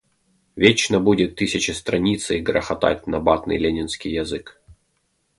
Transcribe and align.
Вечно 0.55 0.99
будет 0.99 1.35
тысячестраницый 1.35 2.41
грохотать 2.41 3.05
набатный 3.05 3.59
ленинский 3.59 4.11
язык. 4.11 4.59